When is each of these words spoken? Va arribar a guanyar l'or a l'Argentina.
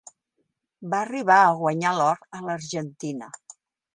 Va 0.93 1.01
arribar 1.07 1.37
a 1.41 1.51
guanyar 1.59 1.93
l'or 1.99 2.17
a 2.39 2.43
l'Argentina. 2.47 3.31